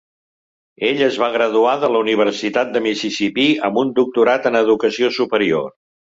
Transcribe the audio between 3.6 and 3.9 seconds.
amb